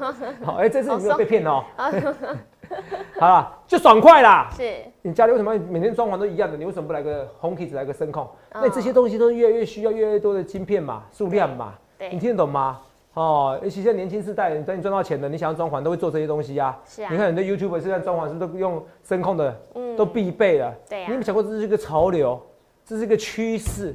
[0.42, 1.64] 好，哎，这次你没有哦被骗哦。
[3.18, 4.48] 好了，就爽快啦。
[4.56, 6.56] 是，你家里为什么每天装潢都一样的？
[6.56, 8.26] 你为什么不来个 Home Kit 来个声控？
[8.52, 12.80] 嗯那这些东西都是越来越需要越来越多的晶片嘛，数量嘛，对你听得懂吗？
[13.14, 16.78] 哦，尤其现在年轻世代，等你赚到钱了，你想要装潢都会做这些东西啊。
[16.86, 20.72] 是啊你看很多 YouTube 现在装潢是不是都用声控的，嗯都必备了。
[20.88, 22.40] 对啊你有没有想过这是一个潮流，
[22.90, 23.94] 这是一个趋势？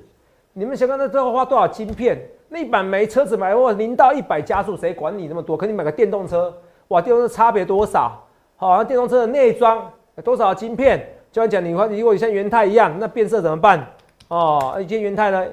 [0.53, 2.17] 你们想看那最后花多少晶片？
[2.47, 5.57] 那一版没车子买或零到一百加速，谁管你那么多？
[5.57, 6.55] 可你买个电动车，
[6.87, 8.25] 哇，电动车差别多少？
[8.55, 9.91] 好、像电动车的内装
[10.23, 11.05] 多少晶片？
[11.29, 13.85] 就像讲你如果你像元泰一样，那变色怎么办？
[14.29, 15.45] 哦，一些元泰呢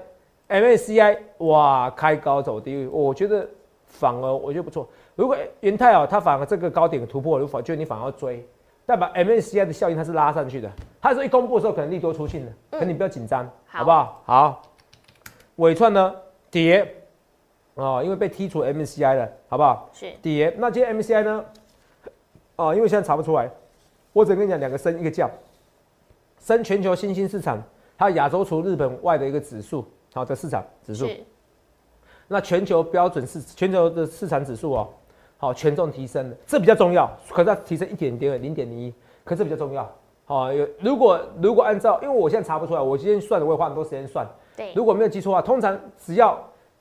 [0.48, 3.44] ，MACI 哇开高走低，我觉得
[3.88, 4.88] 反而我觉得不错。
[5.16, 8.46] 如果元泰哦，它反而这个高点突破，我觉得你反而要追，
[8.85, 10.71] 代表 MSCI 的效应它是拉上去的。
[11.01, 14.23] 它说一公布的时候可能利多出尽了，可你不要紧张，好好不好？
[14.25, 14.62] 好，
[15.57, 16.14] 尾串呢
[16.51, 16.97] 跌
[17.75, 19.88] 哦，因为被剔除 MSCI 了，好不好？
[19.92, 20.55] 是，跌。
[20.59, 21.45] 那今天 MSCI 呢？
[22.57, 23.51] 哦，因为现在查不出来，
[24.12, 25.31] 我只跟你讲两个升一个降，
[26.38, 27.61] 升全球新兴市场，
[27.97, 31.07] 还有亚洲除日本外的一个指数，好的市场指数。
[31.07, 31.25] 是，
[32.29, 34.88] 那全球标准市全球的市场指数哦，
[35.42, 37.11] 好权重提升了，这比较重要。
[37.28, 39.92] 可是它提升一点点，零点零一，可是比较重要。
[40.24, 44.24] 好，有如果如果按照，因为我现在查不出来，我今天算的我也花很多时间算。
[44.57, 46.38] 对，如果没有记错的话，通常只要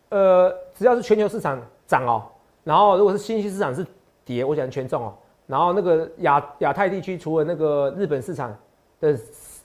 [0.10, 2.24] 呃只要是全球市场涨哦，
[2.63, 3.84] 然后如果是新兴市场是
[4.24, 5.13] 跌，我讲权重哦，
[5.47, 8.56] 然后那个亚亚太地区除了那个日本市场
[9.00, 9.19] 的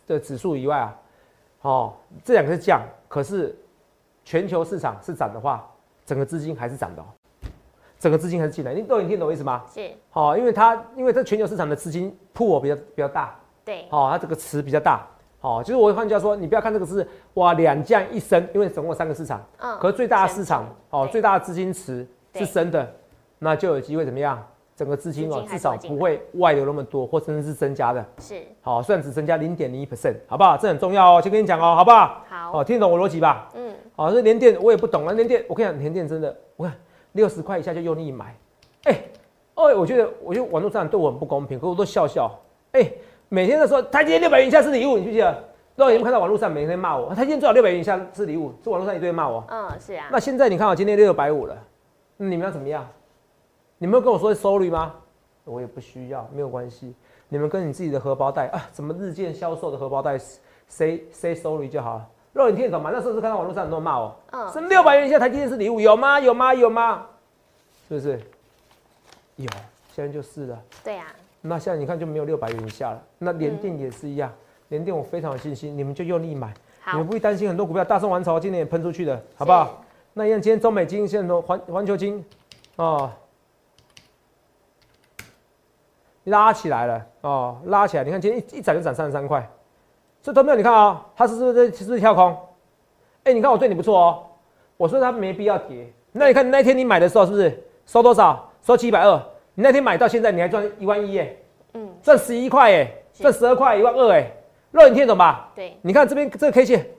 [0.06, 0.96] 的指数以外啊，
[1.60, 1.92] 哦
[2.24, 3.54] 这两个是降，可是
[4.24, 5.70] 全球市场是涨的话，
[6.06, 7.04] 整个资金还是涨的哦，
[8.06, 9.64] 整个资金还是进来，你都你听懂我意思吗？
[9.74, 15.04] 是，好、因为它因为这全球市场的资金铺我比较比较大，对，哦，它这个池比较大，
[15.40, 22.88] 好，就是我换句话说，你不要看这个是哇两降一升，因为总共三个市场，嗯可是最大的市场哦，最大的资金池是升的，
[23.40, 24.40] 那就有机会怎么样？
[24.76, 28.06] 整个资金哦至少不会外流那么多，或甚至是增加的。
[28.18, 30.56] 是好，虽然只增加零点零一 percent，好不好？
[30.56, 32.22] 这很重要哦，先跟你讲哦，好不好？
[32.28, 33.48] 好，哦，听得懂我逻辑吧？
[33.54, 36.76] 嗯，好，这联电我也不懂了，联电我跟你讲，联电真的，我看
[37.16, 38.36] 六十块以下就用力买，
[38.84, 39.00] 哎、
[39.54, 42.30] 哦，我觉得我觉得网络上对我很不公平，可我都笑笑，
[42.72, 42.88] 哎、
[43.28, 45.32] 每天都说台积电六百元以下是礼物，你记不记得？
[45.32, 49.44] 不知道有没有看到网络上每天骂我，台积电最好六百元以下是礼物，这网络上一堆骂我。
[49.48, 51.56] 嗯，是啊，那现在你看我今天六百五了，
[52.16, 52.86] 那你们要怎么样？
[53.78, 54.94] 你们要跟我说收率吗？
[55.44, 56.94] 我也不需要，没有关系。
[57.28, 60.18] 你们跟你自己的荷包袋啊，怎么日渐销售的荷包袋
[60.66, 62.08] ，say say sorry 就好了。
[62.36, 62.90] 肉眼听得懂吗？
[62.92, 66.20] 那时候是看到网络上很多人骂我，嗯，是六百元以下台积电是礼物，有吗？
[66.20, 66.52] 有吗？
[66.52, 67.06] 有吗？
[67.88, 68.20] 是不是？
[69.36, 69.48] 有，
[69.94, 70.62] 现在就是了。
[70.84, 71.06] 对啊，
[71.40, 73.02] 那现在你看就没有六百元以下了。
[73.16, 74.30] 那联嗯电也是一样，
[74.68, 79.82] 联电我非常有信心，你们就用力买，你好们，不会担心很多股票大宋王朝今年也喷出去的，好不好？
[80.12, 82.22] 那一样，今天中美金现在都环环球金
[82.76, 83.10] 哦，
[86.24, 89.48] 拉起来了哦，拉起来，你看今天一一涨就涨三十三块，
[90.26, 92.36] 所以都没有你看啊、它是不是是不是跳空？
[93.22, 94.26] 哎、你看我对你不错哦，
[94.76, 95.88] 我说它没必要跌。
[96.10, 97.62] 那你看那天你买的时候是不是？
[97.86, 98.50] 收多少？
[98.60, 99.16] 收七百二，
[99.54, 101.40] 你那天买到现在你还赚一万一耶，
[101.74, 104.28] 嗯，赚十一块耶，赚十二块一万二哎，
[104.72, 105.48] 肉你听得懂吧？
[105.54, 106.90] 对，你看这边这个 K 线，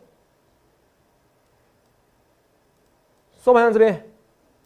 [3.41, 4.09] 收盘上这边，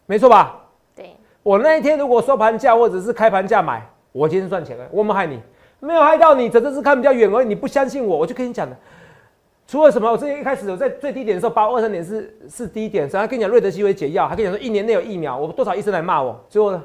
[0.06, 0.60] 没错吧？
[0.94, 5.40] 对，我那一天如果收盘价或者是开盘价买，我今天赚钱了，我没害你，
[5.82, 7.46] 没有害到你，只是看比较远而已。
[7.46, 8.78] 你不相信我，我就跟你讲了。
[9.66, 10.08] 除了什么？
[10.08, 16.84] 我之前一开始我在最低点的时候，八二三点是是低点，然后跟你讲瑞德西韦解药，还跟你讲说一年内有疫苗，我多少医生来骂我，结果呢，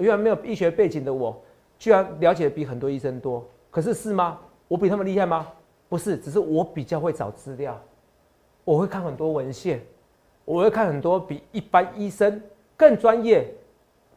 [0.00, 1.36] 原来没有医学背景的我，
[1.80, 3.44] 居然了解的比很多医生多。
[3.72, 4.38] 可是是吗？
[4.68, 5.48] 我比他们厉害吗？
[5.88, 7.76] 不是，只是我比较会找资料，
[8.64, 9.80] 我会看很多文献，
[10.44, 12.40] 我会看很多比一般医生
[12.76, 13.52] 更专业、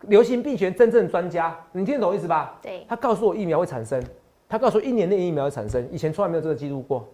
[0.08, 1.58] 流行病学真正专家。
[1.72, 2.58] 你听得懂我意思吧？
[2.62, 4.04] 对，他告诉我疫苗会产生，
[4.48, 7.08] 他告诉我一年内疫苗会产生，以前从来没有这个记录过。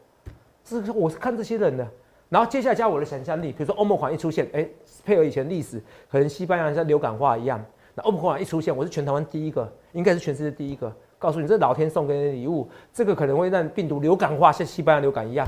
[0.64, 1.88] 这是我是看这些人的，
[2.30, 4.68] 然后接下来加我的想象力，比如说欧盟款一出现，哎、
[5.06, 7.64] 配合以前历史，可能西班牙像流感化一样，
[7.96, 15.48] 那欧盟款一出现，我是全台湾第一个，应该是全世界第一个，告诉你这老天送给你的礼物，这个可能会让病毒流感化，像西班牙流感一样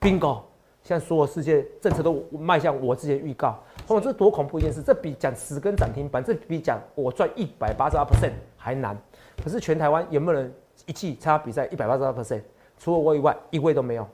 [0.00, 0.40] ，bingo。
[0.86, 4.80] 现在所有世界政策都迈向我之前预告，哦，这多恐怖一件事！
[4.80, 8.96] 这比讲十根涨停板，这比讲我赚一百八十二 percent 还难。
[9.42, 10.54] 可是全台湾有没有人
[10.86, 12.42] 一季参加比赛一百八十二 percent？
[12.78, 14.06] 除了我以外，一位都没有。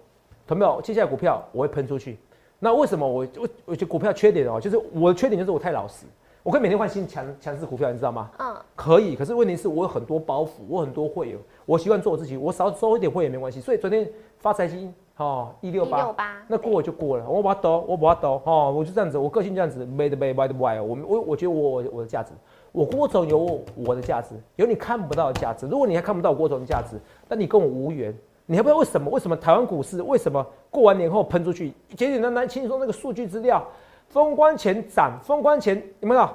[0.47, 0.81] 同没有？
[0.81, 2.19] 接下来股票我会喷出去。
[2.59, 6.07] 那为什么我我我觉得股票缺点哦，就是我的缺点就是我太老实，
[6.43, 8.31] 我可以每天换新强强势股票，你知道吗？
[8.39, 13.61] 嗯，可以，可是问题是我有很多包袱，我很多会员，我习惯做我自己，我少收一点会员没关系。
[13.61, 22.33] 所以昨天发财金哦一六一八，那过我就过了，我把它抖，我把它抖，哦，我就这样子，我个性这样子，made the way，我我我觉得我我我的价值，
[22.73, 25.67] 我郭总有我我的价值，有你看不到的价值。
[25.67, 26.99] 如果你还看不到我郭总的价值，
[27.29, 28.15] 那你跟我无缘。
[28.45, 29.09] 你还不知道为什么？
[29.09, 31.73] 为什么台湾股市为什么过完年后喷出去？
[31.97, 33.65] 简简单单轻松那个数据资料，
[34.09, 36.29] 封关前涨，封关前有没有？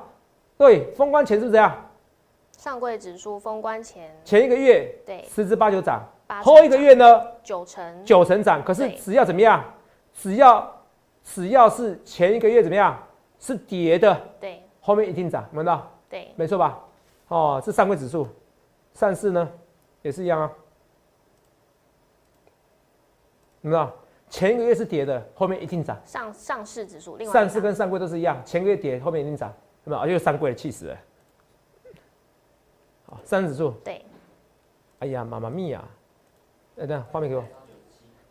[0.58, 1.76] 对，封关前是不是这样，
[2.58, 6.10] 上柜指数封关前前一个月对十之八九涨，八
[6.44, 9.64] 后一个月呢九成，九成涨，可是只要怎么样，
[10.14, 10.82] 只要
[11.24, 12.98] 只要是前一个月怎么样
[13.40, 15.92] 是跌的，对后面一定涨，有没有看到？
[16.10, 16.80] 对，没错吧？
[17.28, 18.28] 哦，是上柜指数，
[18.94, 19.50] 上市呢
[20.02, 20.52] 也是一样啊，
[23.62, 23.92] 有没有？
[24.30, 25.98] 前一个月是跌的，后面一定涨。
[26.06, 29.54] 上上市指数，另外上市跟上柜都是一样，前个月跌，后面一定涨，
[29.86, 30.02] 有没有？
[30.02, 30.98] 啊又上柜了，气死了。
[33.06, 34.04] 好，上市指数，对
[35.00, 35.82] 哎呀，妈妈咪呀！
[36.80, 37.44] 哎，等一下画面给我。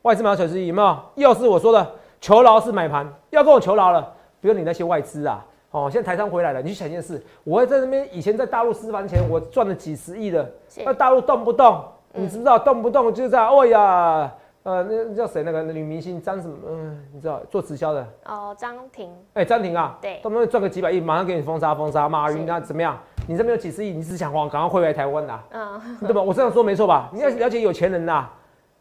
[0.03, 0.99] 外资买九十一有没有？
[1.17, 1.85] 又是我说的，
[2.21, 5.45] 求饶是买盘，要跟我求饶了，不用你那些外资啊。
[5.73, 14.33] 哦，现在台商回来了，你去想一件事，我在那边以前在大陆私房钱，我赚了几十亿的，是那大陆动不动，嗯你知不知道动不动就在，哦呀，
[14.63, 16.57] 呃，那那叫谁那个女明星张什么？
[16.69, 22.97] 嗯、你知道做直销的，哦，张婷哎、张婷啊，对动不动赚个几百亿，马上给你封杀封杀，马云啊怎么样？
[23.27, 26.23] 你这边有几十亿，你只想往，赶快汇回来台湾呐、嗯，你懂吗？
[26.23, 27.11] 我这样说没错吧？
[27.15, 28.29] 你要了解有钱人呐、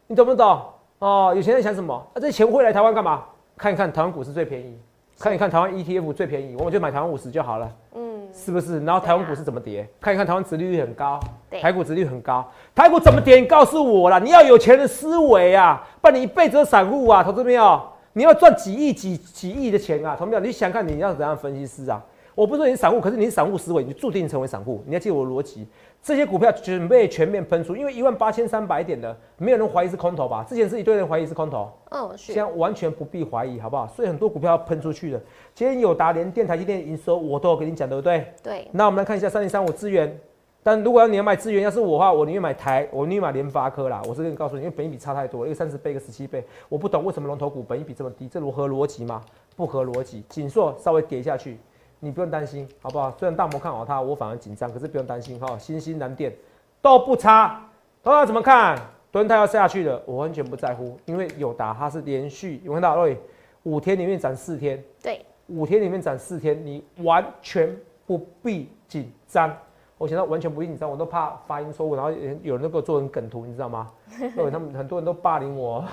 [0.07, 0.61] 你懂不懂？
[0.99, 1.93] 哦，有钱人想什么？
[2.13, 3.23] 啊，这钱汇来台湾干嘛？
[3.57, 4.77] 看一看台湾股市最便宜，
[5.19, 8.83] 看一看台湾 ETF 最便宜，我们就买台湾五十就好了，嗯，是不是？
[8.83, 9.87] 然后台湾股市怎么跌？
[9.99, 11.19] 看一看台湾殖利率很高，
[11.61, 13.37] 台股殖利率很高，台股怎么跌？
[13.39, 14.19] 你告诉我啦！
[14.19, 17.81] 你要有钱的思维啊，不然你一辈子都散户啊，投资没有？
[18.13, 20.39] 你要赚几亿、几几亿的钱啊，同没有？
[20.39, 22.01] 你想看你要怎样分析师啊？
[22.35, 24.83] 我不是说你是散户，可是你是散户思维，你就注定成为散户。
[24.85, 25.65] 你要记得我的逻辑，
[26.03, 30.45] 这些股票准备全面喷出，因为一万八千三百点的，没有人怀疑是空头吧？
[30.47, 33.87] 之前是一堆人怀疑是空头，嗯，现在完全不必怀疑，好不好？
[33.87, 35.21] 所以很多股票要喷出去的。
[35.53, 38.27] 今天友达、联电、台积电营收我都有跟你讲，对不对？
[38.43, 38.67] 对。
[38.73, 40.19] 那我们来看一下三零三五资源。
[40.61, 44.01] 但如果要你要买资源，要是我的话，我宁愿买台，我宁愿买联发科啦。
[44.09, 49.21] 我是跟你告诉你，因为本益比差太多，一个三十倍，一个十七倍，我不懂为什么龙头股本益比这么低，这如何逻辑吗？
[49.55, 50.23] 不合逻辑。
[50.27, 51.59] 锦硕稍微跌下去，
[52.05, 53.11] 你不用担心，好不好？
[53.17, 55.57] 虽然大摩看好它，我反而紧张，可是不用担心哈。
[55.57, 56.31] 新兴南电
[56.79, 57.67] 都不差，
[58.03, 58.79] 大家怎么看？
[59.11, 63.17] 蹲它要下去了，我完全不在乎，因为友达它是连续，有看到对，
[63.63, 69.51] 五天里面涨四天，对，五天里面涨四天，你完全不必紧张。
[69.97, 72.11] 我现在完全不紧张，我都怕发音错误，然后
[72.43, 73.91] 有人给我做成梗图，你知道吗？
[74.35, 75.83] 对，他们很多人都霸凌我。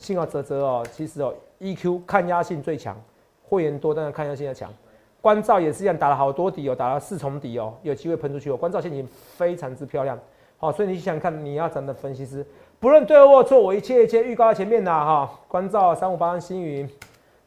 [0.00, 3.00] 幸好泽泽哦，其实哦，EQ 抗压性最强，
[3.48, 4.68] 会员多，但是抗压性要强。
[5.20, 8.56] 关照也是一样，打了好多底哦，打了四重底哦，有机会喷出去哦。
[8.56, 9.04] 关照现在
[9.36, 10.18] 非常之漂亮，
[10.58, 12.46] 好，所以你想想看，你要怎的分析师，
[12.78, 15.30] 不论对或错，我一切一切预告在前面的哈。
[15.48, 16.88] 关照三五八星云，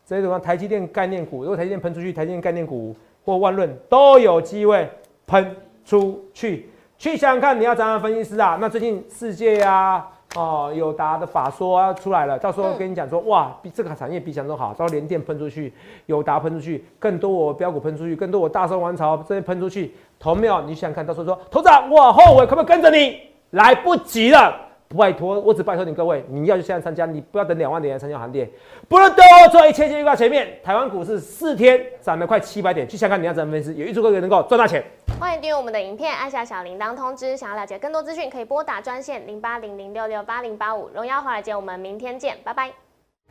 [0.06, 4.90] 这些什么台积电概念股，如果台积电喷出去，台积电概念股或万润都有机会
[5.26, 5.56] 喷。
[5.84, 8.60] 出去去想想看，你要怎的分析师啊？
[8.62, 15.74] 那最近世界呀，哦，友达的法说啊出来了，到时候跟你讲说，哇，比这个产业比想中好，到连电喷出去，
[16.06, 23.20] 友达喷出去，更多我标股喷出去，更多我大圣王朝这些喷出去，投票你想想看到时候说，头长，我后悔可不可以跟着你？
[23.52, 24.71] 来不及了。
[24.98, 28.50] 拜托，我只拜托你各位，你要就现在参加，你不要等两万点来参加行列。
[28.88, 34.84] 不论对我做一切预告前面，台湾股市四天涨了快七百点，去想看你要怎么分析，有预祝各位能够赚大钱。
[35.20, 37.38] 欢迎订阅我们的影片，按下小铃铛通知。
[37.38, 40.90] 想要了解更多资讯，可以拨打专线零八零零六六八零八五。
[40.94, 42.72] 荣耀华尔街，我们明天见，拜拜。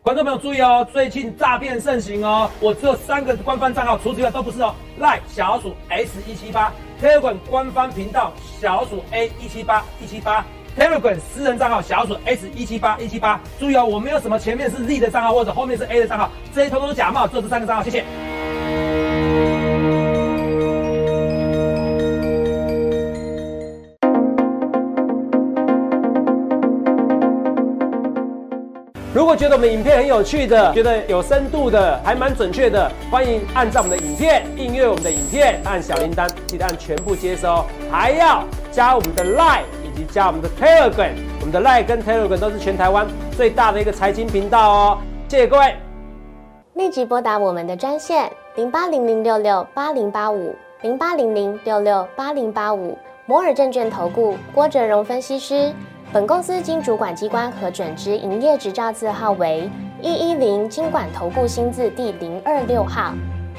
[0.02, 4.74] 观众朋友注意哦，最近诈骗盛行哦，我只有三个官方账号，除此之外都不是哦。
[4.98, 10.42] 赖小鼠 S 一七八，Telegram 官方频道小鼠 A 一七八一七八。
[10.78, 18.04] Telegram 私人账号小鼠 S 一七八一七八，注意哦，我没有什么前面是 Z 的账号或者后面是 A 的账号，这些通通是假冒，只有这三个账号，谢谢。
[29.12, 39.64] 如果觉得我们影片很有趣的，觉得有深度的，还蛮准确的，欢迎按照我们的影片订阅我们的影片，按小铃铛，记得按全部接收，还要加我们的 Line。
[40.06, 45.74] 加我们的 Telegram，我们的 Line 跟 Telegram 都是全台湾最大的一个财经频道哦，谢谢各位。
[46.74, 55.72] 立即拨打我们的专线零八零零六六八零八五零八零零六六八零八五摩尔证券投顾郭哲荣分析师。
[56.12, 59.70] 本公司经主管机关核准之营业执照字号为
[60.02, 63.12] 一一零金管投顾新字第零二六号。